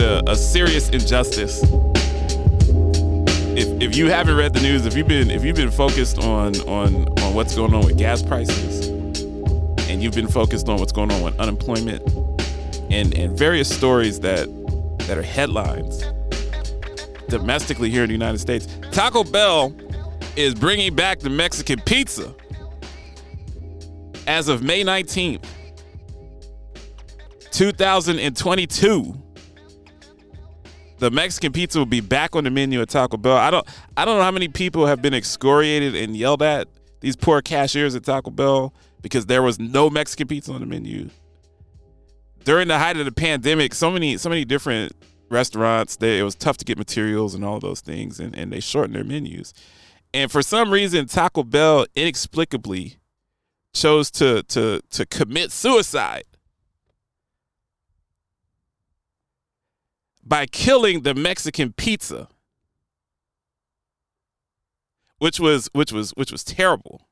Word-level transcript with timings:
a, 0.00 0.22
a 0.30 0.36
serious 0.36 0.88
injustice. 0.90 1.62
If, 3.58 3.82
if 3.82 3.96
you 3.96 4.10
haven't 4.10 4.36
read 4.36 4.52
the 4.52 4.60
news, 4.60 4.84
if 4.84 4.96
you've 4.96 5.08
been 5.08 5.30
if 5.30 5.44
you've 5.44 5.56
been 5.56 5.70
focused 5.70 6.18
on 6.18 6.56
on 6.62 7.06
on 7.20 7.34
what's 7.34 7.54
going 7.54 7.74
on 7.74 7.84
with 7.84 7.96
gas 7.96 8.22
prices, 8.22 8.88
and 9.88 10.02
you've 10.02 10.14
been 10.14 10.28
focused 10.28 10.68
on 10.68 10.78
what's 10.78 10.92
going 10.92 11.10
on 11.10 11.22
with 11.22 11.38
unemployment, 11.40 12.02
and 12.90 13.14
and 13.14 13.38
various 13.38 13.74
stories 13.74 14.20
that 14.20 14.48
that 15.06 15.16
are 15.16 15.22
headlines 15.22 16.04
domestically 17.28 17.90
here 17.90 18.02
in 18.02 18.08
the 18.08 18.14
United 18.14 18.38
States, 18.38 18.68
Taco 18.92 19.24
Bell 19.24 19.74
is 20.36 20.54
bringing 20.54 20.94
back 20.94 21.18
the 21.20 21.30
Mexican 21.30 21.80
pizza 21.80 22.34
as 24.26 24.48
of 24.48 24.62
May 24.62 24.84
19th, 24.84 25.44
2022. 27.50 29.25
The 30.98 31.10
Mexican 31.10 31.52
pizza 31.52 31.78
will 31.78 31.86
be 31.86 32.00
back 32.00 32.34
on 32.34 32.44
the 32.44 32.50
menu 32.50 32.80
at 32.80 32.88
Taco 32.88 33.16
Bell. 33.16 33.36
I 33.36 33.50
don't 33.50 33.66
I 33.96 34.04
don't 34.04 34.16
know 34.18 34.24
how 34.24 34.30
many 34.30 34.48
people 34.48 34.86
have 34.86 35.02
been 35.02 35.14
excoriated 35.14 35.94
and 35.94 36.16
yelled 36.16 36.42
at 36.42 36.68
these 37.00 37.16
poor 37.16 37.42
cashiers 37.42 37.94
at 37.94 38.04
Taco 38.04 38.30
Bell 38.30 38.72
because 39.02 39.26
there 39.26 39.42
was 39.42 39.58
no 39.58 39.90
Mexican 39.90 40.26
pizza 40.26 40.52
on 40.52 40.60
the 40.60 40.66
menu. 40.66 41.10
During 42.44 42.68
the 42.68 42.78
height 42.78 42.96
of 42.96 43.04
the 43.04 43.12
pandemic, 43.12 43.74
so 43.74 43.90
many 43.90 44.16
so 44.16 44.30
many 44.30 44.44
different 44.44 44.92
restaurants, 45.28 45.98
it 46.00 46.24
was 46.24 46.34
tough 46.34 46.56
to 46.58 46.64
get 46.64 46.78
materials 46.78 47.34
and 47.34 47.44
all 47.44 47.60
those 47.60 47.80
things 47.80 48.18
and, 48.18 48.34
and 48.34 48.52
they 48.52 48.60
shortened 48.60 48.94
their 48.94 49.04
menus. 49.04 49.52
And 50.14 50.30
for 50.30 50.40
some 50.40 50.70
reason, 50.70 51.06
Taco 51.06 51.42
Bell 51.42 51.86
inexplicably 51.94 52.96
chose 53.74 54.10
to 54.12 54.42
to 54.44 54.80
to 54.90 55.04
commit 55.04 55.52
suicide 55.52 56.24
by 60.26 60.46
killing 60.46 61.02
the 61.02 61.14
Mexican 61.14 61.72
pizza, 61.72 62.28
which 65.18 65.38
was 65.38 65.70
which 65.72 65.92
was 65.92 66.10
which 66.12 66.32
was 66.32 66.42
terrible. 66.42 67.02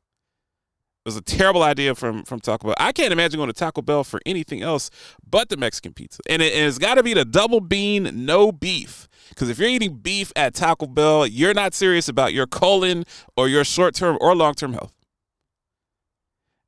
It 1.04 1.08
was 1.08 1.16
a 1.16 1.22
terrible 1.22 1.62
idea 1.62 1.94
from 1.94 2.24
from 2.24 2.40
Taco 2.40 2.68
Bell. 2.68 2.74
I 2.78 2.90
can't 2.92 3.12
imagine 3.12 3.38
going 3.38 3.48
to 3.48 3.52
Taco 3.52 3.82
Bell 3.82 4.04
for 4.04 4.20
anything 4.26 4.62
else 4.62 4.90
but 5.28 5.48
the 5.48 5.56
Mexican 5.56 5.92
pizza, 5.92 6.20
and, 6.28 6.42
it, 6.42 6.54
has 6.54 6.78
got 6.78 6.94
to 6.94 7.02
be 7.02 7.14
the 7.14 7.24
double 7.24 7.60
bean, 7.60 8.24
no 8.24 8.50
beef. 8.50 9.08
Because 9.28 9.48
if 9.48 9.58
you're 9.58 9.68
eating 9.68 9.96
beef 9.96 10.32
at 10.34 10.54
Taco 10.54 10.86
Bell, 10.86 11.26
you're 11.26 11.54
not 11.54 11.74
serious 11.74 12.08
about 12.08 12.32
your 12.32 12.46
colon 12.46 13.04
or 13.36 13.48
your 13.48 13.64
short 13.64 13.94
term 13.94 14.18
or 14.20 14.34
long 14.34 14.54
term 14.54 14.72
health. 14.72 14.92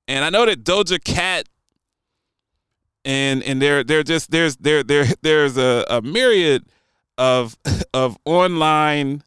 And 0.08 0.24
I 0.24 0.30
know 0.30 0.46
that 0.46 0.64
Doja 0.64 1.02
Cat 1.02 1.48
and 3.06 3.42
and 3.44 3.62
there 3.62 3.84
there 3.84 4.02
just 4.02 4.30
there's 4.30 4.56
there 4.56 4.82
there 4.82 5.06
there's 5.22 5.56
a, 5.56 5.86
a 5.88 6.02
myriad 6.02 6.66
of 7.16 7.56
of 7.94 8.18
online 8.26 9.22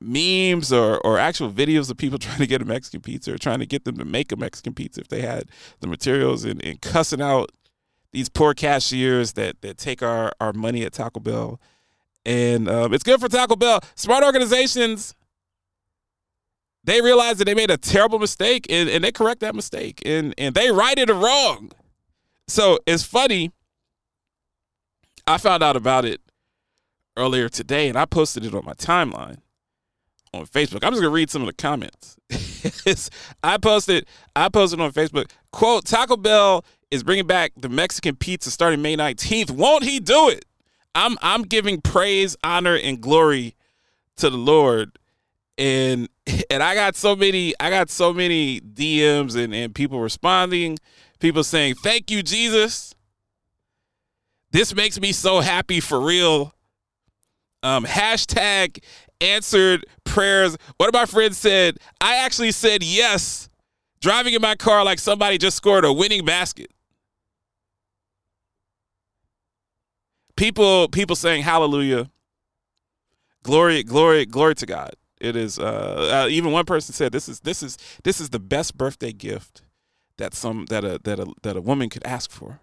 memes 0.00 0.72
or 0.72 0.98
or 1.06 1.18
actual 1.18 1.50
videos 1.50 1.88
of 1.90 1.96
people 1.96 2.18
trying 2.18 2.38
to 2.38 2.46
get 2.46 2.60
a 2.60 2.64
Mexican 2.64 3.00
pizza 3.00 3.32
or 3.32 3.38
trying 3.38 3.60
to 3.60 3.66
get 3.66 3.84
them 3.84 3.96
to 3.96 4.04
make 4.04 4.32
a 4.32 4.36
Mexican 4.36 4.74
pizza 4.74 5.00
if 5.00 5.08
they 5.08 5.22
had 5.22 5.44
the 5.80 5.86
materials 5.86 6.44
and, 6.44 6.62
and 6.64 6.82
cussing 6.82 7.22
out 7.22 7.50
these 8.12 8.28
poor 8.28 8.52
cashiers 8.52 9.34
that 9.34 9.62
that 9.62 9.78
take 9.78 10.02
our 10.02 10.32
our 10.40 10.52
money 10.52 10.82
at 10.84 10.92
Taco 10.92 11.20
Bell. 11.20 11.60
And 12.24 12.68
um, 12.68 12.92
it's 12.92 13.02
good 13.02 13.20
for 13.20 13.28
Taco 13.28 13.56
Bell. 13.56 13.80
Smart 13.94 14.22
organizations 14.24 15.14
they 16.84 17.00
realize 17.00 17.38
that 17.38 17.44
they 17.44 17.54
made 17.54 17.70
a 17.70 17.76
terrible 17.76 18.18
mistake 18.18 18.66
and, 18.68 18.88
and 18.88 19.04
they 19.04 19.12
correct 19.12 19.38
that 19.40 19.54
mistake 19.54 20.02
and, 20.04 20.34
and 20.36 20.52
they 20.56 20.68
righted 20.72 21.10
it 21.10 21.14
wrong. 21.14 21.70
So 22.52 22.78
it's 22.86 23.02
funny. 23.02 23.50
I 25.26 25.38
found 25.38 25.62
out 25.62 25.74
about 25.74 26.04
it 26.04 26.20
earlier 27.16 27.48
today 27.48 27.88
and 27.88 27.96
I 27.96 28.04
posted 28.04 28.44
it 28.44 28.54
on 28.54 28.62
my 28.66 28.74
timeline 28.74 29.38
on 30.34 30.44
Facebook. 30.44 30.84
I'm 30.84 30.92
just 30.92 31.00
gonna 31.00 31.08
read 31.08 31.30
some 31.30 31.40
of 31.40 31.46
the 31.46 31.54
comments. 31.54 32.18
I 33.42 33.56
posted 33.56 34.06
I 34.36 34.50
posted 34.50 34.82
on 34.82 34.92
Facebook, 34.92 35.30
quote, 35.50 35.86
Taco 35.86 36.18
Bell 36.18 36.62
is 36.90 37.02
bringing 37.02 37.26
back 37.26 37.52
the 37.56 37.70
Mexican 37.70 38.16
pizza 38.16 38.50
starting 38.50 38.82
May 38.82 38.98
19th. 38.98 39.50
Won't 39.52 39.84
he 39.84 39.98
do 39.98 40.28
it? 40.28 40.44
I'm 40.94 41.16
I'm 41.22 41.44
giving 41.44 41.80
praise, 41.80 42.36
honor, 42.44 42.76
and 42.76 43.00
glory 43.00 43.56
to 44.16 44.28
the 44.28 44.36
Lord 44.36 44.98
and 45.56 46.08
and 46.50 46.62
I 46.62 46.74
got 46.74 46.96
so 46.96 47.16
many 47.16 47.54
I 47.60 47.70
got 47.70 47.88
so 47.88 48.12
many 48.12 48.60
DMs 48.60 49.42
and, 49.42 49.54
and 49.54 49.74
people 49.74 50.00
responding, 50.00 50.78
people 51.22 51.44
saying, 51.44 51.76
Thank 51.76 52.10
you, 52.10 52.22
Jesus. 52.22 52.94
This 54.50 54.74
makes 54.74 55.00
me 55.00 55.12
so 55.12 55.40
happy 55.40 55.80
for 55.80 55.98
real. 55.98 56.52
Um, 57.62 57.86
hashtag 57.86 58.82
answered 59.20 59.86
prayers. 60.04 60.58
One 60.76 60.88
of 60.90 60.92
my 60.92 61.06
friends 61.06 61.38
said, 61.38 61.78
I 62.00 62.16
actually 62.16 62.50
said 62.50 62.82
yes, 62.82 63.48
driving 64.00 64.34
in 64.34 64.42
my 64.42 64.56
car 64.56 64.84
like 64.84 64.98
somebody 64.98 65.38
just 65.38 65.56
scored 65.56 65.86
a 65.86 65.92
winning 65.92 66.24
basket. 66.26 66.70
People, 70.36 70.88
people 70.88 71.16
saying 71.16 71.44
hallelujah. 71.44 72.10
Glory, 73.44 73.82
glory, 73.84 74.26
glory 74.26 74.56
to 74.56 74.66
God. 74.66 74.94
It 75.20 75.36
is 75.36 75.58
uh, 75.58 76.24
uh, 76.24 76.28
even 76.28 76.50
one 76.50 76.64
person 76.64 76.94
said 76.94 77.12
this 77.12 77.28
is 77.28 77.40
this 77.40 77.62
is 77.62 77.78
this 78.02 78.20
is 78.20 78.30
the 78.30 78.40
best 78.40 78.76
birthday 78.76 79.12
gift 79.12 79.62
that 80.22 80.34
some 80.34 80.66
that 80.66 80.84
a 80.84 81.00
that 81.02 81.18
a 81.18 81.26
that 81.42 81.56
a 81.56 81.60
woman 81.60 81.88
could 81.90 82.06
ask 82.06 82.30
for. 82.30 82.60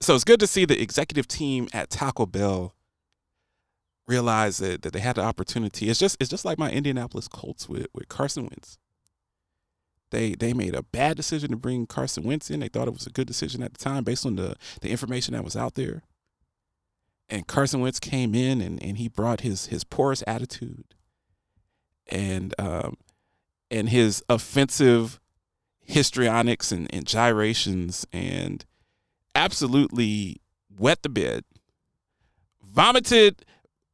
So 0.00 0.14
it's 0.14 0.24
good 0.24 0.40
to 0.40 0.46
see 0.46 0.66
the 0.66 0.80
executive 0.80 1.26
team 1.26 1.68
at 1.72 1.88
Taco 1.88 2.26
Bell 2.26 2.74
realize 4.06 4.58
that, 4.58 4.82
that 4.82 4.92
they 4.92 5.00
had 5.00 5.16
the 5.16 5.22
opportunity. 5.22 5.88
It's 5.88 5.98
just 5.98 6.18
it's 6.20 6.28
just 6.28 6.44
like 6.44 6.58
my 6.58 6.70
Indianapolis 6.70 7.28
Colts 7.28 7.66
with, 7.66 7.86
with 7.94 8.08
Carson 8.08 8.44
Wentz. 8.44 8.78
They 10.10 10.34
they 10.34 10.52
made 10.52 10.74
a 10.74 10.82
bad 10.82 11.16
decision 11.16 11.50
to 11.50 11.56
bring 11.56 11.86
Carson 11.86 12.24
Wentz 12.24 12.50
in. 12.50 12.60
They 12.60 12.68
thought 12.68 12.88
it 12.88 12.94
was 12.94 13.06
a 13.06 13.10
good 13.10 13.26
decision 13.26 13.62
at 13.62 13.72
the 13.72 13.82
time 13.82 14.04
based 14.04 14.26
on 14.26 14.36
the, 14.36 14.54
the 14.82 14.90
information 14.90 15.32
that 15.32 15.44
was 15.44 15.56
out 15.56 15.76
there. 15.76 16.02
And 17.30 17.46
Carson 17.46 17.80
Wentz 17.80 18.00
came 18.00 18.34
in 18.34 18.60
and, 18.60 18.82
and 18.82 18.98
he 18.98 19.08
brought 19.08 19.40
his 19.40 19.66
his 19.66 19.82
porous 19.82 20.22
attitude 20.26 20.94
and 22.06 22.54
um, 22.58 22.98
and 23.70 23.88
his 23.88 24.22
offensive 24.28 25.17
histrionics 25.88 26.70
and, 26.70 26.92
and 26.94 27.06
gyrations 27.06 28.06
and 28.12 28.64
absolutely 29.34 30.36
wet 30.78 31.02
the 31.02 31.08
bed, 31.08 31.44
vomited, 32.62 33.44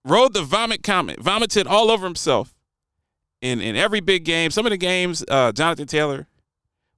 rode 0.04 0.34
the 0.34 0.42
vomit 0.42 0.82
comet, 0.82 1.20
vomited 1.20 1.66
all 1.66 1.90
over 1.90 2.04
himself 2.04 2.54
in, 3.40 3.60
in 3.60 3.76
every 3.76 4.00
big 4.00 4.24
game. 4.24 4.50
Some 4.50 4.66
of 4.66 4.70
the 4.70 4.76
games, 4.76 5.24
uh, 5.28 5.52
Jonathan 5.52 5.86
Taylor 5.86 6.26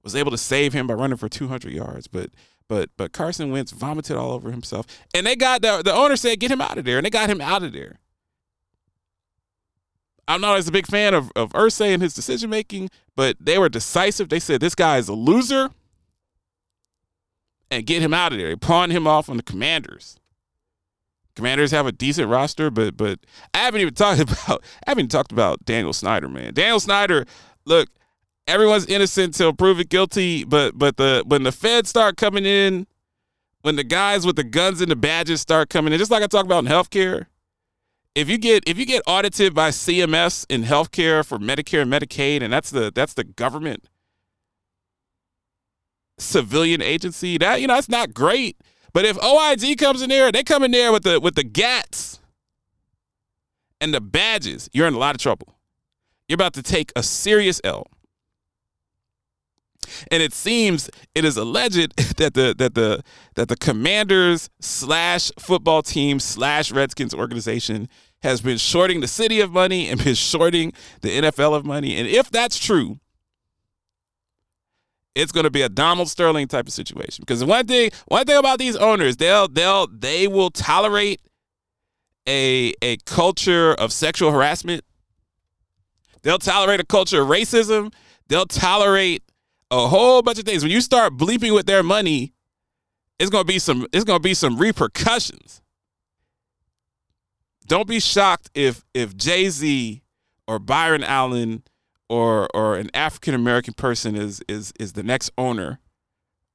was 0.03 0.15
able 0.15 0.31
to 0.31 0.37
save 0.37 0.73
him 0.73 0.87
by 0.87 0.95
running 0.95 1.17
for 1.17 1.29
200 1.29 1.71
yards, 1.71 2.07
but 2.07 2.31
but 2.67 2.89
but 2.97 3.13
Carson 3.13 3.49
Wentz 3.51 3.71
vomited 3.71 4.17
all 4.17 4.31
over 4.31 4.51
himself, 4.51 4.85
and 5.13 5.25
they 5.25 5.37
got 5.37 5.61
the 5.61 5.81
the 5.83 5.93
owner 5.93 6.17
said 6.17 6.39
get 6.39 6.51
him 6.51 6.59
out 6.59 6.77
of 6.77 6.83
there, 6.83 6.97
and 6.97 7.05
they 7.05 7.09
got 7.09 7.29
him 7.29 7.39
out 7.39 7.63
of 7.63 7.71
there. 7.71 7.99
I'm 10.27 10.41
not 10.41 10.57
as 10.57 10.67
a 10.67 10.71
big 10.71 10.87
fan 10.87 11.13
of, 11.13 11.31
of 11.35 11.53
Irsay 11.53 11.93
and 11.93 12.01
his 12.01 12.13
decision 12.13 12.49
making, 12.49 12.89
but 13.15 13.37
they 13.39 13.57
were 13.57 13.69
decisive. 13.69 14.29
They 14.29 14.39
said 14.39 14.59
this 14.59 14.75
guy 14.75 14.97
is 14.97 15.07
a 15.07 15.13
loser 15.13 15.69
and 17.71 17.85
get 17.85 18.01
him 18.01 18.13
out 18.13 18.31
of 18.31 18.37
there. 18.37 18.49
They 18.49 18.55
pawned 18.55 18.91
him 18.91 19.07
off 19.07 19.29
on 19.29 19.37
the 19.37 19.43
commanders. 19.43 20.17
Commanders 21.35 21.71
have 21.71 21.85
a 21.85 21.91
decent 21.91 22.29
roster, 22.29 22.71
but 22.71 22.97
but 22.97 23.19
I 23.53 23.59
haven't 23.59 23.81
even 23.81 23.93
talked 23.95 24.19
about 24.19 24.63
I 24.85 24.89
haven't 24.91 25.03
even 25.03 25.09
talked 25.09 25.31
about 25.31 25.63
Daniel 25.65 25.93
Snyder, 25.93 26.27
man. 26.27 26.53
Daniel 26.53 26.79
Snyder, 26.79 27.25
look, 27.65 27.89
everyone's 28.47 28.87
innocent 28.87 29.27
until 29.27 29.53
proven 29.53 29.85
guilty, 29.87 30.43
but 30.43 30.77
but 30.77 30.97
the 30.97 31.23
when 31.25 31.43
the 31.43 31.51
feds 31.51 31.89
start 31.89 32.17
coming 32.17 32.45
in, 32.45 32.87
when 33.61 33.75
the 33.75 33.83
guys 33.83 34.25
with 34.25 34.35
the 34.35 34.43
guns 34.43 34.81
and 34.81 34.89
the 34.89 34.95
badges 34.95 35.39
start 35.41 35.69
coming 35.69 35.93
in, 35.93 35.99
just 35.99 36.11
like 36.11 36.23
I 36.23 36.27
talked 36.27 36.45
about 36.45 36.65
in 36.65 36.71
healthcare, 36.71 37.27
if 38.17 38.27
you 38.27 38.39
get 38.39 38.63
if 38.65 38.79
you 38.79 38.85
get 38.85 39.03
audited 39.05 39.53
by 39.53 39.69
CMS 39.69 40.43
in 40.49 40.63
healthcare 40.63 41.23
for 41.23 41.37
Medicare 41.37 41.83
and 41.83 41.93
Medicaid, 41.93 42.41
and 42.41 42.51
that's 42.51 42.71
the 42.71 42.91
that's 42.93 43.13
the 43.13 43.23
government 43.23 43.87
civilian 46.17 46.81
agency, 46.81 47.37
that 47.37 47.61
you 47.61 47.67
know 47.67 47.75
that's 47.75 47.89
not 47.89 48.15
great. 48.15 48.57
But 48.91 49.05
if 49.05 49.23
OIG 49.23 49.77
comes 49.77 50.01
in 50.01 50.09
there, 50.09 50.31
they 50.31 50.43
come 50.43 50.63
in 50.63 50.71
there 50.71 50.91
with 50.91 51.03
the 51.03 51.19
with 51.19 51.35
the 51.35 51.43
GATs 51.43 52.19
and 53.79 53.93
the 53.93 54.01
badges, 54.01 54.67
you're 54.73 54.87
in 54.87 54.95
a 54.95 54.99
lot 54.99 55.13
of 55.13 55.21
trouble. 55.21 55.55
You're 56.27 56.35
about 56.35 56.53
to 56.53 56.63
take 56.63 56.91
a 56.95 57.03
serious 57.03 57.61
L. 57.63 57.85
And 60.11 60.21
it 60.23 60.33
seems 60.33 60.89
it 61.13 61.23
is 61.23 61.37
alleged 61.37 61.95
that 62.17 62.33
the 62.33 62.55
that 62.57 62.73
the 62.73 63.03
that 63.35 63.47
the 63.47 63.55
commanders 63.55 64.49
slash 64.59 65.31
football 65.37 65.83
team 65.83 66.19
slash 66.19 66.71
Redskins 66.71 67.13
organization 67.13 67.87
has 68.27 68.41
been 68.41 68.57
shorting 68.57 68.99
the 68.99 69.07
city 69.07 69.39
of 69.39 69.51
money 69.51 69.89
and 69.89 70.03
been 70.03 70.15
shorting 70.15 70.73
the 71.01 71.09
NFL 71.21 71.55
of 71.55 71.65
money. 71.65 71.95
And 71.95 72.07
if 72.07 72.29
that's 72.29 72.59
true, 72.59 72.99
it's 75.15 75.31
going 75.31 75.45
to 75.45 75.49
be 75.49 75.61
a 75.61 75.69
Donald 75.69 76.09
Sterling 76.09 76.47
type 76.47 76.67
of 76.67 76.73
situation. 76.73 77.23
Because 77.23 77.43
one 77.43 77.65
thing, 77.65 77.89
one 78.07 78.25
thing 78.25 78.37
about 78.37 78.59
these 78.59 78.75
owners, 78.75 79.17
they'll 79.17 79.47
they'll 79.47 79.87
they 79.87 80.27
will 80.27 80.49
tolerate 80.51 81.21
a 82.27 82.73
a 82.81 82.97
culture 83.05 83.73
of 83.73 83.91
sexual 83.91 84.31
harassment. 84.31 84.83
They'll 86.21 86.37
tolerate 86.37 86.79
a 86.79 86.85
culture 86.85 87.21
of 87.21 87.29
racism. 87.29 87.93
They'll 88.27 88.45
tolerate 88.45 89.23
a 89.71 89.87
whole 89.87 90.21
bunch 90.21 90.37
of 90.37 90.45
things. 90.45 90.63
When 90.63 90.71
you 90.71 90.81
start 90.81 91.17
bleeping 91.17 91.53
with 91.53 91.65
their 91.65 91.81
money, 91.81 92.33
it's 93.19 93.29
gonna 93.29 93.45
be 93.45 93.59
some 93.59 93.87
it's 93.93 94.03
gonna 94.03 94.19
be 94.19 94.33
some 94.33 94.57
repercussions. 94.57 95.61
Don't 97.67 97.87
be 97.87 97.99
shocked 97.99 98.49
if 98.53 98.85
if 98.93 99.15
Jay 99.15 99.49
Z 99.49 100.01
or 100.47 100.59
Byron 100.59 101.03
Allen 101.03 101.63
or 102.09 102.47
or 102.53 102.77
an 102.77 102.89
African 102.93 103.33
American 103.33 103.73
person 103.73 104.15
is 104.15 104.41
is 104.47 104.73
is 104.79 104.93
the 104.93 105.03
next 105.03 105.31
owner 105.37 105.79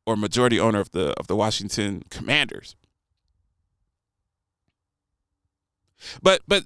or 0.06 0.16
majority 0.16 0.58
owner 0.58 0.80
of 0.80 0.90
the 0.90 1.12
of 1.18 1.26
the 1.26 1.36
Washington 1.36 2.02
Commanders. 2.10 2.76
But 6.22 6.40
but 6.48 6.64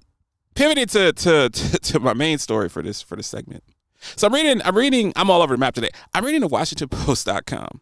pivoting 0.55 0.87
to 0.87 1.13
to 1.13 1.49
to, 1.83 2.01
my 2.01 2.15
main 2.15 2.39
story 2.39 2.69
for 2.69 2.83
this 2.83 3.03
for 3.03 3.17
this 3.17 3.27
segment. 3.27 3.65
So 4.15 4.27
I'm 4.27 4.35
reading 4.35 4.63
I'm 4.65 4.77
reading 4.77 5.13
I'm 5.17 5.31
all 5.31 5.43
over 5.43 5.55
the 5.55 5.59
map 5.59 5.75
today. 5.75 5.91
I'm 6.15 6.25
reading 6.25 6.41
the 6.43 6.49
WashingtonPost.com. 6.49 7.81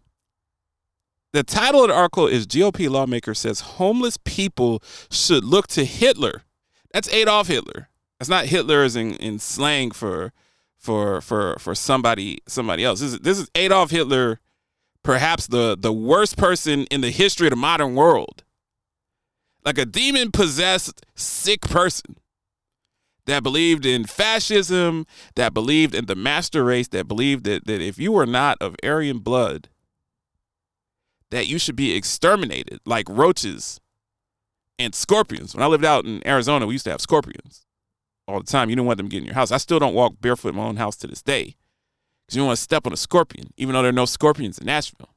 The 1.32 1.42
title 1.42 1.82
of 1.82 1.88
the 1.88 1.94
article 1.94 2.28
is 2.28 2.46
GOP 2.46 2.88
lawmaker 2.88 3.34
says 3.34 3.60
homeless 3.60 4.16
people 4.16 4.82
should 5.10 5.44
look 5.44 5.66
to 5.68 5.84
Hitler. 5.84 6.43
That's 6.94 7.12
Adolf 7.12 7.48
Hitler. 7.48 7.88
That's 8.18 8.28
not 8.28 8.46
Hitler 8.46 8.84
as 8.84 8.94
in, 8.94 9.16
in 9.16 9.40
slang 9.40 9.90
for 9.90 10.32
for 10.78 11.20
for 11.20 11.56
for 11.58 11.74
somebody 11.74 12.38
somebody 12.46 12.84
else. 12.84 13.00
This 13.00 13.14
is 13.14 13.18
this 13.18 13.38
is 13.38 13.50
Adolf 13.56 13.90
Hitler, 13.90 14.38
perhaps 15.02 15.48
the 15.48 15.76
the 15.76 15.92
worst 15.92 16.36
person 16.36 16.84
in 16.84 17.00
the 17.00 17.10
history 17.10 17.48
of 17.48 17.50
the 17.50 17.56
modern 17.56 17.96
world. 17.96 18.44
Like 19.64 19.76
a 19.76 19.84
demon 19.84 20.30
possessed 20.30 21.04
sick 21.16 21.62
person 21.62 22.16
that 23.26 23.42
believed 23.42 23.84
in 23.84 24.04
fascism, 24.04 25.06
that 25.34 25.52
believed 25.52 25.96
in 25.96 26.06
the 26.06 26.14
master 26.14 26.62
race, 26.62 26.88
that 26.88 27.08
believed 27.08 27.44
that, 27.44 27.66
that 27.66 27.80
if 27.80 27.98
you 27.98 28.12
were 28.12 28.26
not 28.26 28.56
of 28.60 28.76
Aryan 28.84 29.18
blood, 29.18 29.68
that 31.30 31.48
you 31.48 31.58
should 31.58 31.76
be 31.76 31.96
exterminated 31.96 32.78
like 32.84 33.08
roaches 33.08 33.80
and 34.78 34.94
scorpions. 34.94 35.54
When 35.54 35.62
I 35.62 35.66
lived 35.66 35.84
out 35.84 36.04
in 36.04 36.26
Arizona, 36.26 36.66
we 36.66 36.74
used 36.74 36.84
to 36.84 36.90
have 36.90 37.00
scorpions 37.00 37.66
all 38.26 38.40
the 38.40 38.46
time. 38.46 38.70
You 38.70 38.76
don't 38.76 38.86
want 38.86 38.96
them 38.98 39.08
to 39.08 39.10
get 39.10 39.18
in 39.18 39.26
your 39.26 39.34
house. 39.34 39.52
I 39.52 39.58
still 39.58 39.78
don't 39.78 39.94
walk 39.94 40.14
barefoot 40.20 40.50
in 40.50 40.56
my 40.56 40.64
own 40.64 40.76
house 40.76 40.96
to 40.96 41.06
this 41.06 41.22
day 41.22 41.56
because 42.24 42.36
you 42.36 42.40
don't 42.40 42.48
want 42.48 42.58
to 42.58 42.62
step 42.62 42.86
on 42.86 42.92
a 42.92 42.96
scorpion, 42.96 43.52
even 43.56 43.74
though 43.74 43.82
there 43.82 43.90
are 43.90 43.92
no 43.92 44.06
scorpions 44.06 44.58
in 44.58 44.66
Nashville. 44.66 45.10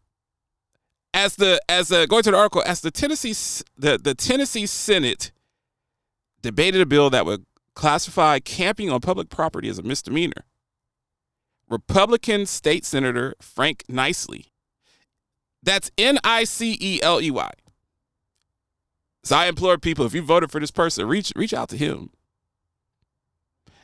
As 1.13 1.35
the 1.35 1.59
as 1.67 1.89
going 1.89 2.23
to 2.23 2.31
the 2.31 2.37
article, 2.37 2.63
as 2.65 2.81
the 2.81 2.91
Tennessee 2.91 3.33
the, 3.77 3.97
the 3.97 4.13
Tennessee 4.13 4.65
Senate 4.65 5.31
debated 6.41 6.81
a 6.81 6.85
bill 6.85 7.09
that 7.09 7.25
would 7.25 7.45
classify 7.73 8.39
camping 8.39 8.89
on 8.91 8.99
public 9.01 9.29
property 9.29 9.69
as 9.69 9.79
a 9.79 9.83
misdemeanor. 9.83 10.45
Republican 11.69 12.45
State 12.45 12.85
Senator 12.85 13.35
Frank 13.41 13.83
Niceley. 13.89 14.51
That's 15.63 15.91
N 15.97 16.19
I 16.23 16.43
C 16.43 16.77
E 16.79 16.99
L 17.01 17.21
E 17.21 17.31
Y. 17.31 17.51
So 19.27 19.35
I 19.35 19.47
implore 19.47 19.77
people, 19.77 20.05
if 20.05 20.13
you 20.13 20.21
voted 20.21 20.51
for 20.51 20.61
this 20.61 20.71
person, 20.71 21.05
reach 21.05 21.33
reach 21.35 21.53
out 21.53 21.67
to 21.69 21.77
him 21.77 22.11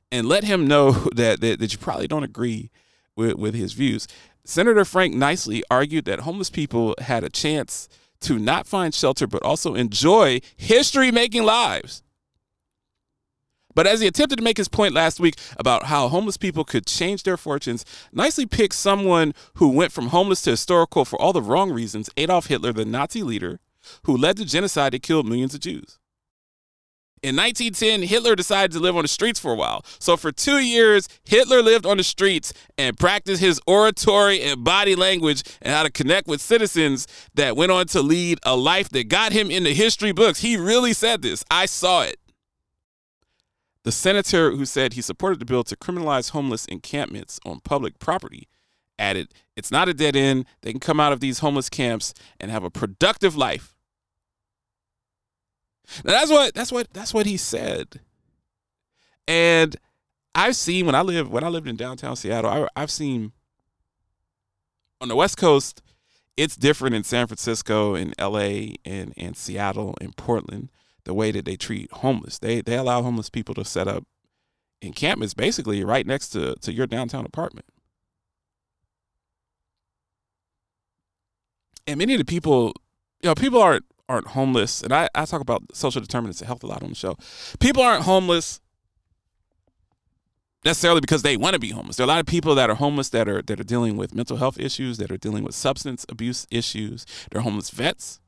and 0.10 0.26
let 0.26 0.46
him 0.46 0.66
know 0.66 0.92
that, 1.16 1.42
that, 1.42 1.60
that 1.60 1.74
you 1.74 1.78
probably 1.78 2.08
don't 2.08 2.24
agree 2.24 2.72
with, 3.18 3.34
with 3.34 3.54
his 3.54 3.74
views. 3.74 4.08
Senator 4.46 4.86
Frank 4.86 5.14
Niceley 5.14 5.62
argued 5.70 6.06
that 6.06 6.22
homeless 6.22 6.50
people 6.50 6.96
had 7.00 7.26
a 7.26 7.30
chance 7.30 7.90
to 8.22 8.40
not 8.40 8.68
find 8.68 8.94
shelter 8.94 9.28
but 9.28 9.44
also 9.44 9.76
enjoy 9.76 10.40
history 10.56 11.12
making 11.12 11.44
lives. 11.44 12.04
But 13.76 13.86
as 13.86 14.00
he 14.00 14.08
attempted 14.08 14.38
to 14.38 14.44
make 14.44 14.56
his 14.56 14.70
point 14.70 14.94
last 14.94 15.20
week 15.20 15.36
about 15.58 15.88
how 15.88 16.08
homeless 16.08 16.38
people 16.38 16.64
could 16.64 16.86
change 16.86 17.24
their 17.24 17.36
fortunes, 17.36 17.84
Niceley 18.16 18.50
picked 18.50 18.76
someone 18.76 19.34
who 19.56 19.68
went 19.68 19.92
from 19.92 20.08
homeless 20.08 20.42
to 20.44 20.52
historical 20.52 21.04
for 21.04 21.22
all 21.22 21.34
the 21.34 21.42
wrong 21.42 21.70
reasons 21.70 22.10
Adolf 22.16 22.46
Hitler, 22.46 22.72
the 22.72 22.86
Nazi 22.86 23.24
leader 23.24 23.60
who 24.04 24.18
led 24.18 24.38
the 24.38 24.46
genocide 24.46 24.94
that 24.94 25.04
killed 25.04 25.28
millions 25.28 25.54
of 25.54 25.62
Jews. 25.62 26.00
In 27.24 27.38
1910, 27.38 28.10
Hitler 28.10 28.36
decided 28.36 28.74
to 28.74 28.80
live 28.80 28.98
on 28.98 29.04
the 29.04 29.08
streets 29.08 29.40
for 29.40 29.54
a 29.54 29.56
while. 29.56 29.86
So 29.98 30.18
for 30.18 30.34
two 30.34 30.60
years, 30.60 31.08
Hitler 31.24 31.62
lived 31.62 31.86
on 31.86 31.96
the 31.96 32.04
streets 32.04 32.52
and 32.78 33.00
practiced 33.00 33.42
his 33.42 33.62
oratory 33.66 34.42
and 34.42 34.62
body 34.62 34.94
language 34.94 35.44
and 35.62 35.74
how 35.74 35.84
to 35.84 35.90
connect 35.90 36.28
with 36.28 36.42
citizens 36.42 37.08
that 37.36 37.56
went 37.56 37.72
on 37.72 37.88
to 37.88 38.02
lead 38.02 38.40
a 38.44 38.58
life 38.58 38.90
that 38.90 39.08
got 39.08 39.32
him 39.32 39.50
in 39.50 39.64
the 39.64 39.74
history 39.74 40.12
books. 40.12 40.42
He 40.42 40.58
really 40.58 40.92
said 40.92 41.22
this. 41.22 41.46
I 41.50 41.66
saw 41.66 42.02
it. 42.02 42.20
The 43.84 43.94
senator 43.94 44.52
who 44.52 44.66
said 44.66 44.94
he 44.94 45.02
supported 45.02 45.40
the 45.40 45.46
bill 45.46 45.64
to 45.64 45.78
criminalize 45.78 46.32
homeless 46.32 46.66
encampments 46.66 47.40
on 47.46 47.62
public 47.62 48.00
property 48.00 48.50
added, 49.00 49.30
It's 49.56 49.72
not 49.72 49.88
a 49.88 49.94
dead 49.94 50.18
end. 50.18 50.46
They 50.62 50.72
can 50.72 50.82
come 50.82 51.00
out 51.00 51.14
of 51.14 51.22
these 51.22 51.40
homeless 51.40 51.70
camps 51.70 52.14
and 52.38 52.52
have 52.52 52.66
a 52.66 52.70
productive 52.70 53.38
life 53.38 53.73
now 56.04 56.12
that's 56.12 56.32
what 56.32 56.54
that's 56.54 56.72
what 56.72 56.88
that's 56.94 57.14
what 57.14 57.26
he 57.26 57.38
said. 57.38 58.00
And 59.28 59.76
I've 60.36 60.56
seen 60.56 60.86
when 60.86 60.96
I 60.96 61.02
live 61.02 61.30
when 61.32 61.44
I 61.44 61.50
lived 61.50 61.68
in 61.68 61.76
downtown 61.76 62.16
Seattle, 62.16 62.50
I, 62.50 62.82
I've 62.82 62.92
seen 62.92 63.32
on 65.02 65.08
the 65.08 65.16
West 65.16 65.38
Coast, 65.38 65.82
it's 66.38 66.56
different 66.56 66.96
in 66.96 67.04
San 67.04 67.28
Francisco, 67.28 67.96
in 67.96 68.14
LA, 68.20 68.76
and 68.86 69.14
and 69.18 69.38
Seattle, 69.38 69.96
and 70.02 70.16
Portland. 70.16 70.70
The 71.06 71.14
way 71.14 71.32
that 71.32 71.44
they 71.44 71.58
treat 71.58 71.92
homeless, 71.92 72.40
they 72.40 72.62
they 72.62 72.78
allow 72.78 73.02
homeless 73.02 73.30
people 73.30 73.54
to 73.56 73.66
set 73.66 73.88
up 73.88 74.06
encampments 74.82 75.34
basically 75.34 75.84
right 75.84 76.08
next 76.08 76.30
to 76.30 76.56
to 76.62 76.74
your 76.74 76.88
downtown 76.88 77.26
apartment. 77.26 77.66
And 81.86 81.98
many 81.98 82.14
of 82.14 82.20
the 82.20 82.26
people, 82.26 82.74
you 83.22 83.30
know, 83.30 83.36
people 83.36 83.62
aren't 83.62 83.86
aren't 84.10 84.28
homeless, 84.28 84.82
and 84.82 84.94
I, 84.94 85.10
I 85.16 85.26
talk 85.26 85.42
about 85.42 85.64
social 85.74 86.02
determinants 86.02 86.42
of 86.42 86.48
health 86.48 86.64
a 86.64 86.68
lot 86.68 86.84
on 86.84 86.90
the 86.90 86.96
show. 86.96 87.18
People 87.60 87.84
aren't 87.84 88.04
homeless 88.04 88.60
necessarily 90.66 91.02
because 91.02 91.22
they 91.22 91.38
want 91.38 91.54
to 91.54 91.60
be 91.60 91.70
homeless. 91.70 91.98
There 91.98 92.04
are 92.04 92.10
a 92.10 92.14
lot 92.14 92.20
of 92.20 92.26
people 92.26 92.56
that 92.56 92.70
are 92.70 92.76
homeless 92.76 93.10
that 93.10 93.28
are 93.28 93.42
that 93.42 93.60
are 93.60 93.66
dealing 93.66 93.98
with 93.98 94.16
mental 94.16 94.38
health 94.38 94.60
issues, 94.60 94.98
that 94.98 95.12
are 95.12 95.18
dealing 95.18 95.44
with 95.44 95.56
substance 95.56 96.06
abuse 96.10 96.48
issues. 96.52 97.06
They're 97.32 97.42
homeless 97.42 97.70
vets. 97.70 98.20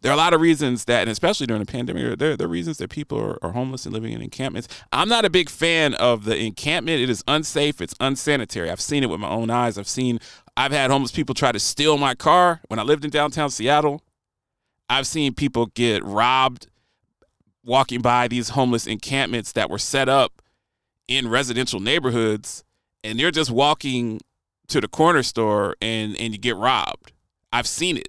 There 0.00 0.10
are 0.10 0.14
a 0.14 0.18
lot 0.18 0.34
of 0.34 0.40
reasons 0.40 0.84
that, 0.86 1.02
and 1.02 1.10
especially 1.10 1.46
during 1.46 1.62
the 1.62 1.70
pandemic, 1.70 2.18
there, 2.18 2.36
there 2.36 2.46
are 2.46 2.50
reasons 2.50 2.78
that 2.78 2.90
people 2.90 3.18
are, 3.18 3.38
are, 3.42 3.52
homeless 3.52 3.84
and 3.86 3.94
living 3.94 4.12
in 4.12 4.22
encampments. 4.22 4.68
I'm 4.92 5.08
not 5.08 5.24
a 5.24 5.30
big 5.30 5.48
fan 5.48 5.94
of 5.94 6.24
the 6.24 6.36
encampment. 6.36 7.00
It 7.00 7.10
is 7.10 7.24
unsafe. 7.26 7.80
It's 7.80 7.94
unsanitary. 8.00 8.70
I've 8.70 8.80
seen 8.80 9.02
it 9.02 9.10
with 9.10 9.20
my 9.20 9.28
own 9.28 9.50
eyes. 9.50 9.78
I've 9.78 9.88
seen, 9.88 10.20
I've 10.56 10.72
had 10.72 10.90
homeless 10.90 11.12
people 11.12 11.34
try 11.34 11.52
to 11.52 11.58
steal 11.58 11.98
my 11.98 12.14
car 12.14 12.60
when 12.68 12.78
I 12.78 12.82
lived 12.82 13.04
in 13.04 13.10
downtown 13.10 13.50
Seattle. 13.50 14.02
I've 14.88 15.06
seen 15.06 15.34
people 15.34 15.66
get 15.66 16.04
robbed 16.04 16.68
walking 17.64 18.00
by 18.00 18.28
these 18.28 18.50
homeless 18.50 18.86
encampments 18.86 19.52
that 19.52 19.68
were 19.68 19.78
set 19.78 20.08
up 20.08 20.40
in 21.06 21.28
residential 21.28 21.80
neighborhoods, 21.80 22.64
and 23.04 23.18
they're 23.18 23.30
just 23.30 23.50
walking 23.50 24.20
to 24.68 24.80
the 24.80 24.88
corner 24.88 25.22
store 25.22 25.74
and, 25.80 26.16
and 26.18 26.32
you 26.32 26.38
get 26.38 26.56
robbed. 26.56 27.12
I've 27.52 27.66
seen 27.66 27.96
it. 27.96 28.08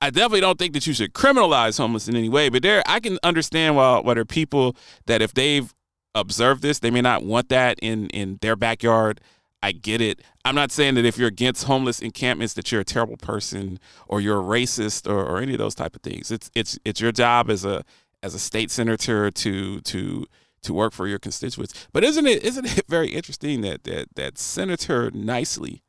I 0.00 0.10
definitely 0.10 0.40
don't 0.40 0.58
think 0.58 0.74
that 0.74 0.86
you 0.86 0.92
should 0.92 1.12
criminalize 1.12 1.78
homeless 1.78 2.08
in 2.08 2.16
any 2.16 2.28
way, 2.28 2.48
but 2.48 2.62
there 2.62 2.82
I 2.86 3.00
can 3.00 3.18
understand 3.22 3.76
why, 3.76 3.98
why 3.98 4.14
are 4.14 4.24
people 4.24 4.76
that 5.06 5.20
if 5.20 5.34
they've 5.34 5.74
observed 6.14 6.62
this, 6.62 6.78
they 6.78 6.90
may 6.90 7.00
not 7.00 7.24
want 7.24 7.48
that 7.48 7.78
in 7.80 8.08
in 8.10 8.38
their 8.40 8.56
backyard. 8.56 9.20
I 9.60 9.72
get 9.72 10.00
it. 10.00 10.20
I'm 10.44 10.54
not 10.54 10.70
saying 10.70 10.94
that 10.94 11.04
if 11.04 11.18
you're 11.18 11.28
against 11.28 11.64
homeless 11.64 11.98
encampments 11.98 12.54
that 12.54 12.70
you're 12.70 12.80
a 12.80 12.84
terrible 12.84 13.16
person 13.16 13.80
or 14.06 14.20
you're 14.20 14.38
a 14.38 14.42
racist 14.42 15.10
or, 15.10 15.18
or 15.18 15.38
any 15.38 15.52
of 15.52 15.58
those 15.58 15.74
type 15.74 15.96
of 15.96 16.02
things. 16.02 16.30
It's 16.30 16.50
it's 16.54 16.78
it's 16.84 17.00
your 17.00 17.12
job 17.12 17.50
as 17.50 17.64
a 17.64 17.84
as 18.22 18.34
a 18.34 18.38
state 18.38 18.70
senator 18.70 19.30
to 19.30 19.80
to 19.80 20.26
to 20.62 20.74
work 20.74 20.92
for 20.92 21.08
your 21.08 21.18
constituents. 21.18 21.88
But 21.92 22.04
isn't 22.04 22.26
it 22.26 22.44
isn't 22.44 22.78
it 22.78 22.84
very 22.88 23.08
interesting 23.08 23.62
that 23.62 23.84
that 23.84 24.14
that 24.14 24.38
Senator 24.38 25.10
Niceley 25.10 25.80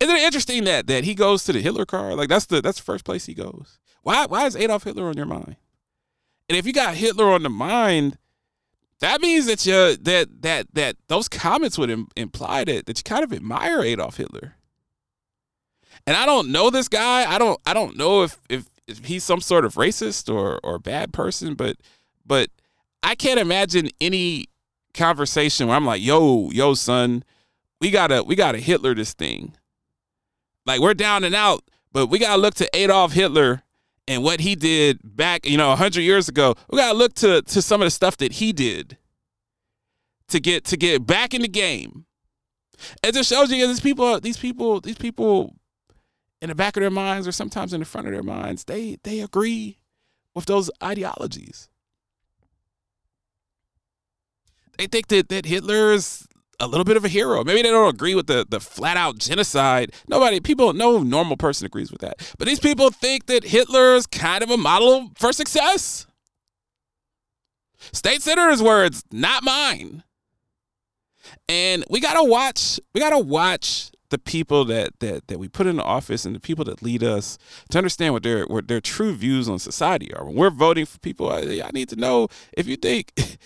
isn't 0.00 0.16
it 0.16 0.22
interesting 0.22 0.64
that 0.64 0.86
that 0.86 1.04
he 1.04 1.14
goes 1.14 1.44
to 1.44 1.52
the 1.52 1.60
Hitler 1.60 1.86
car? 1.86 2.14
Like 2.14 2.28
that's 2.28 2.46
the 2.46 2.60
that's 2.60 2.78
the 2.78 2.84
first 2.84 3.04
place 3.04 3.26
he 3.26 3.34
goes. 3.34 3.78
Why 4.02 4.26
why 4.26 4.46
is 4.46 4.56
Adolf 4.56 4.84
Hitler 4.84 5.04
on 5.04 5.16
your 5.16 5.26
mind? 5.26 5.56
And 6.48 6.56
if 6.56 6.66
you 6.66 6.72
got 6.72 6.94
Hitler 6.94 7.30
on 7.30 7.42
the 7.42 7.50
mind, 7.50 8.18
that 9.00 9.20
means 9.20 9.46
that 9.46 9.64
you 9.66 9.96
that 9.96 10.42
that 10.42 10.66
that 10.74 10.96
those 11.08 11.28
comments 11.28 11.78
would 11.78 11.90
Im- 11.90 12.08
imply 12.16 12.64
that 12.64 12.86
that 12.86 12.98
you 12.98 13.04
kind 13.04 13.24
of 13.24 13.32
admire 13.32 13.82
Adolf 13.82 14.16
Hitler. 14.16 14.56
And 16.06 16.16
I 16.16 16.26
don't 16.26 16.50
know 16.50 16.70
this 16.70 16.88
guy. 16.88 17.30
I 17.30 17.38
don't 17.38 17.60
I 17.64 17.74
don't 17.74 17.96
know 17.96 18.22
if 18.22 18.40
if, 18.48 18.66
if 18.86 19.04
he's 19.04 19.24
some 19.24 19.40
sort 19.40 19.64
of 19.64 19.74
racist 19.74 20.32
or 20.32 20.58
or 20.64 20.78
bad 20.78 21.12
person, 21.12 21.54
but 21.54 21.76
but 22.26 22.50
I 23.02 23.14
can't 23.14 23.40
imagine 23.40 23.90
any 24.00 24.46
conversation 24.94 25.68
where 25.68 25.76
I'm 25.76 25.86
like, 25.86 26.02
yo, 26.02 26.50
yo, 26.50 26.74
son, 26.74 27.24
we 27.80 27.90
gotta 27.90 28.22
we 28.22 28.34
gotta 28.34 28.58
Hitler 28.58 28.94
this 28.94 29.14
thing. 29.14 29.54
Like 30.66 30.80
we're 30.80 30.94
down 30.94 31.24
and 31.24 31.34
out, 31.34 31.64
but 31.92 32.06
we 32.06 32.18
gotta 32.18 32.40
look 32.40 32.54
to 32.54 32.68
Adolf 32.76 33.12
Hitler 33.12 33.62
and 34.06 34.22
what 34.22 34.40
he 34.40 34.54
did 34.54 35.00
back, 35.04 35.46
you 35.46 35.56
know, 35.56 35.74
hundred 35.76 36.02
years 36.02 36.28
ago. 36.28 36.54
We 36.70 36.78
gotta 36.78 36.96
look 36.96 37.14
to 37.14 37.42
to 37.42 37.62
some 37.62 37.80
of 37.80 37.86
the 37.86 37.90
stuff 37.90 38.16
that 38.18 38.32
he 38.34 38.52
did 38.52 38.98
to 40.28 40.40
get 40.40 40.64
to 40.66 40.76
get 40.76 41.06
back 41.06 41.34
in 41.34 41.42
the 41.42 41.48
game. 41.48 42.06
It 43.02 43.14
just 43.14 43.28
shows 43.28 43.50
you 43.52 43.66
these 43.66 43.80
people, 43.80 44.20
these 44.20 44.38
people, 44.38 44.80
these 44.80 44.96
people 44.96 45.54
in 46.40 46.48
the 46.48 46.54
back 46.54 46.76
of 46.76 46.80
their 46.80 46.90
minds 46.90 47.28
or 47.28 47.32
sometimes 47.32 47.72
in 47.72 47.80
the 47.80 47.86
front 47.86 48.06
of 48.06 48.12
their 48.12 48.22
minds, 48.22 48.64
they 48.64 48.98
they 49.02 49.20
agree 49.20 49.78
with 50.34 50.46
those 50.46 50.70
ideologies. 50.82 51.68
They 54.78 54.86
think 54.86 55.08
that, 55.08 55.28
that 55.28 55.44
Hitler 55.44 55.92
is 55.92 56.26
a 56.60 56.66
little 56.66 56.84
bit 56.84 56.96
of 56.96 57.04
a 57.04 57.08
hero. 57.08 57.42
Maybe 57.42 57.62
they 57.62 57.70
don't 57.70 57.92
agree 57.92 58.14
with 58.14 58.26
the, 58.26 58.46
the 58.48 58.60
flat 58.60 58.96
out 58.96 59.18
genocide. 59.18 59.92
Nobody, 60.06 60.40
people, 60.40 60.72
no 60.72 61.02
normal 61.02 61.36
person 61.36 61.66
agrees 61.66 61.90
with 61.90 62.02
that. 62.02 62.34
But 62.38 62.46
these 62.46 62.60
people 62.60 62.90
think 62.90 63.26
that 63.26 63.44
Hitler 63.44 63.94
is 63.94 64.06
kind 64.06 64.42
of 64.42 64.50
a 64.50 64.56
model 64.56 65.10
for 65.16 65.32
success. 65.32 66.06
State 67.92 68.22
Senator's 68.22 68.62
words, 68.62 69.02
not 69.10 69.42
mine. 69.42 70.04
And 71.48 71.84
we 71.88 72.00
gotta 72.00 72.22
watch, 72.22 72.78
we 72.94 73.00
gotta 73.00 73.18
watch 73.18 73.90
the 74.10 74.18
people 74.18 74.64
that 74.66 74.98
that 74.98 75.28
that 75.28 75.38
we 75.38 75.48
put 75.48 75.66
in 75.66 75.76
the 75.76 75.84
office 75.84 76.24
and 76.24 76.34
the 76.34 76.40
people 76.40 76.64
that 76.64 76.82
lead 76.82 77.02
us 77.02 77.38
to 77.70 77.78
understand 77.78 78.12
what 78.12 78.22
their 78.22 78.44
what 78.44 78.68
their 78.68 78.80
true 78.80 79.14
views 79.14 79.48
on 79.48 79.58
society 79.58 80.12
are. 80.14 80.24
When 80.24 80.34
we're 80.34 80.50
voting 80.50 80.84
for 80.84 80.98
people, 80.98 81.30
I, 81.30 81.62
I 81.64 81.70
need 81.72 81.88
to 81.90 81.96
know 81.96 82.28
if 82.52 82.66
you 82.66 82.76
think 82.76 83.12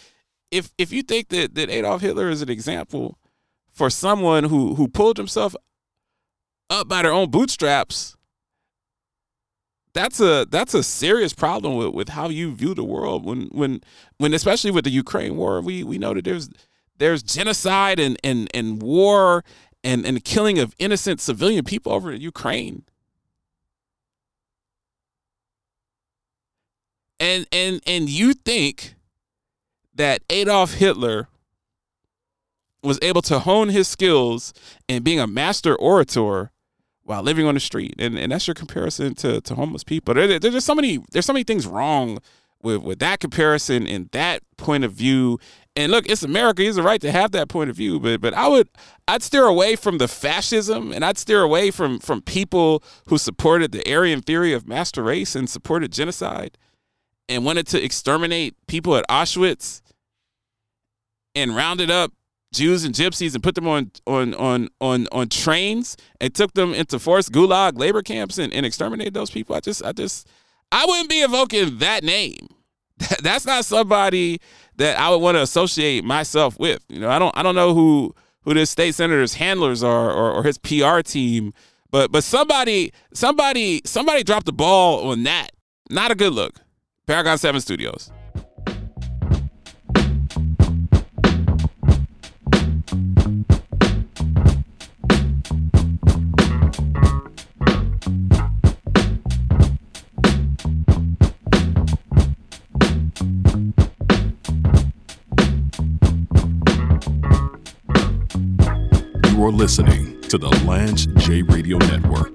if 0.55 0.73
if 0.79 0.93
you 0.93 1.03
think 1.03 1.29
that 1.29 1.57
that 1.57 1.69
Adolf 1.69 2.01
Hitler 2.01 2.31
is 2.31 2.41
an 2.41 2.49
example 2.49 3.19
for 3.73 3.91
someone 3.91 4.45
who 4.45 4.77
who 4.77 4.87
pulled 4.87 5.17
himself 5.17 5.57
up 6.71 6.89
by 6.89 7.03
their 7.03 7.13
own 7.13 7.29
bootstraps, 7.31 8.17
that's 9.93 10.21
a 10.21 10.47
that's 10.49 10.73
a 10.73 10.85
serious 10.85 11.35
problem 11.35 11.75
with, 11.75 11.89
with 11.89 12.09
how 12.11 12.29
you 12.29 12.55
view 12.55 12.73
the 12.73 12.85
world. 12.85 13.25
When 13.25 13.49
when 13.51 13.81
when 14.19 14.33
especially 14.33 14.71
with 14.71 14.85
the 14.85 14.91
Ukraine 14.91 15.37
war, 15.37 15.61
we 15.61 15.83
we 15.83 15.99
know 15.99 16.15
that 16.15 16.25
there's 16.25 16.49
there's 16.99 17.25
genocide 17.25 17.99
and 17.99 18.17
and 18.23 18.49
and 18.55 18.81
war 18.81 19.45
and, 19.83 20.07
and 20.07 20.25
killing 20.25 20.61
of 20.61 20.75
innocent 20.79 21.21
civilian 21.21 21.65
people 21.65 21.93
over 21.93 22.13
in 22.13 22.21
Ukraine. 22.21 22.85
And 27.19 27.47
and 27.51 27.81
and 27.87 28.09
you 28.09 28.35
think 28.35 28.95
that 29.95 30.23
Adolf 30.31 30.75
Hitler 30.75 31.29
was 32.83 32.99
able 33.03 33.23
to 33.23 33.41
hone 33.41 33.71
his 33.71 33.89
skills 33.89 34.53
in 34.89 35.03
being 35.03 35.21
a 35.21 35.27
master 35.27 35.75
orator 35.75 36.51
while 37.03 37.23
living 37.23 37.47
on 37.47 37.55
the 37.55 37.61
street. 37.61 37.95
And 37.99 38.19
and 38.19 38.33
that's 38.33 38.47
your 38.47 38.55
comparison 38.55 39.15
to, 39.17 39.41
to 39.41 39.55
homeless 39.55 39.85
people. 39.85 40.15
There, 40.15 40.39
there's 40.39 40.65
so 40.65 40.75
many 40.75 40.99
there's 41.13 41.27
so 41.27 41.33
many 41.33 41.45
things 41.45 41.67
wrong 41.67 42.19
with, 42.63 42.83
with 42.83 42.99
that 42.99 43.21
comparison 43.21 43.87
and 43.87 44.09
that 44.13 44.43
point 44.57 44.85
of 44.85 44.93
view 44.93 45.39
and 45.77 45.91
look, 45.91 46.09
it's 46.09 46.23
America. 46.23 46.63
He's 46.63 46.77
a 46.77 46.85
right 46.85 47.01
to 47.01 47.11
have 47.11 47.33
that 47.33 47.49
point 47.49 47.69
of 47.69 47.77
view, 47.77 47.99
but 47.99 48.21
but 48.21 48.35
I 48.35 48.49
would 48.49 48.69
I'd 49.09 49.23
steer 49.23 49.45
away 49.45 49.77
from 49.77 49.99
the 49.99 50.09
fascism 50.09 50.93
and 50.93 51.05
I'd 51.05 51.19
steer 51.19 51.43
away 51.43 51.71
from 51.71 51.99
from 51.99 52.23
people 52.23 52.83
who 53.07 53.19
supported 53.19 53.73
the 53.73 53.93
Aryan 53.93 54.21
theory 54.21 54.53
of 54.53 54.69
master 54.69 55.03
race 55.03 55.35
and 55.35 55.49
supported 55.49 55.93
genocide 55.93 56.57
and 57.29 57.45
wanted 57.45 57.67
to 57.69 57.83
exterminate 57.83 58.55
people 58.67 58.97
at 58.97 59.07
Auschwitz 59.09 59.83
and 61.35 61.55
rounded 61.55 61.91
up 61.91 62.13
Jews 62.53 62.85
and 62.85 62.95
gypsies 62.95 63.35
and 63.35 63.43
put 63.43 63.55
them 63.55 63.67
on 63.67 63.91
on 64.07 64.33
on 64.35 64.69
on 64.81 65.09
on 65.13 65.29
trains 65.29 65.97
and 66.21 66.35
took 66.35 66.55
them 66.55 66.73
into 66.73 66.99
forced 66.99 67.33
gulag 67.33 67.79
labor 67.79 68.03
camps 68.03 68.39
and, 68.39 68.53
and 68.55 68.65
exterminated 68.65 69.13
those 69.13 69.31
people. 69.31 69.57
I 69.57 69.61
just 69.61 69.85
I 69.85 69.93
just 69.93 70.29
I 70.73 70.87
wouldn't 70.87 71.11
be 71.11 71.17
evoking 71.17 71.79
that 71.79 72.05
name. 72.05 72.49
That's 73.23 73.45
not 73.45 73.65
somebody 73.65 74.41
that 74.77 74.99
I 74.99 75.11
would 75.11 75.19
want 75.19 75.37
to 75.37 75.43
associate 75.43 76.05
myself 76.05 76.59
with. 76.59 76.85
You 76.89 77.01
know, 77.01 77.11
I 77.11 77.19
don't 77.19 77.37
I 77.37 77.43
don't 77.43 77.57
know 77.57 77.75
who 77.75 78.15
who 78.43 78.55
this 78.55 78.71
state 78.71 78.95
senator's 78.95 79.35
handlers 79.35 79.83
are 79.83 80.11
or, 80.11 80.33
or 80.33 80.43
his 80.45 80.59
PR 80.59 81.01
team, 81.01 81.53
but 81.91 82.13
but 82.13 82.23
somebody 82.23 82.93
somebody 83.13 83.83
somebody 83.85 84.23
dropped 84.23 84.47
the 84.47 84.53
ball 84.53 85.11
on 85.11 85.25
that. 85.25 85.51
Not 85.91 86.11
a 86.11 86.15
good 86.15 86.33
look. 86.33 86.61
Paragon 87.07 87.37
7 87.37 87.61
Studios. 87.61 88.11
You're 109.45 109.53
listening 109.53 110.19
to 110.23 110.39
the 110.39 110.49
Lance 110.67 111.05
J 111.05 111.43
Radio 111.43 111.77
Network. 111.77 112.33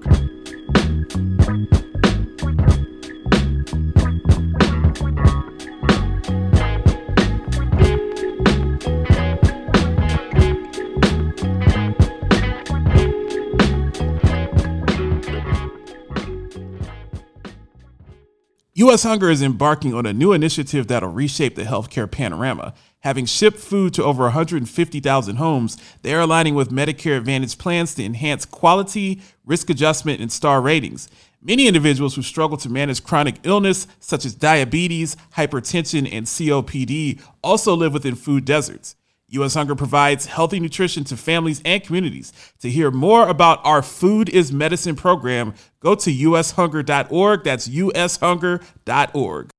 U.S. 18.74 19.02
Hunger 19.02 19.30
is 19.30 19.42
embarking 19.42 19.94
on 19.94 20.06
a 20.06 20.12
new 20.12 20.32
initiative 20.32 20.86
that'll 20.86 21.10
reshape 21.10 21.56
the 21.56 21.64
healthcare 21.64 22.08
panorama. 22.08 22.72
Having 23.00 23.26
shipped 23.26 23.58
food 23.58 23.94
to 23.94 24.04
over 24.04 24.24
150,000 24.24 25.36
homes, 25.36 25.78
they 26.02 26.12
are 26.12 26.20
aligning 26.20 26.54
with 26.54 26.70
Medicare 26.70 27.16
Advantage 27.16 27.56
plans 27.56 27.94
to 27.94 28.04
enhance 28.04 28.44
quality, 28.44 29.22
risk 29.46 29.70
adjustment, 29.70 30.20
and 30.20 30.30
star 30.30 30.60
ratings. 30.60 31.08
Many 31.42 31.66
individuals 31.66 32.14
who 32.14 32.20
struggle 32.20 32.58
to 32.58 32.68
manage 32.68 33.02
chronic 33.02 33.36
illness, 33.42 33.86
such 34.00 34.26
as 34.26 34.34
diabetes, 34.34 35.16
hypertension, 35.34 36.06
and 36.12 36.26
COPD, 36.26 37.22
also 37.42 37.74
live 37.74 37.94
within 37.94 38.16
food 38.16 38.44
deserts. 38.44 38.96
U.S. 39.28 39.54
Hunger 39.54 39.74
provides 39.74 40.26
healthy 40.26 40.60
nutrition 40.60 41.04
to 41.04 41.16
families 41.16 41.62
and 41.64 41.82
communities. 41.82 42.34
To 42.60 42.68
hear 42.68 42.90
more 42.90 43.28
about 43.28 43.64
our 43.64 43.80
Food 43.80 44.28
is 44.28 44.52
Medicine 44.52 44.96
program, 44.96 45.54
go 45.78 45.94
to 45.94 46.10
ushunger.org. 46.10 47.44
That's 47.44 47.66
ushunger.org. 47.68 49.50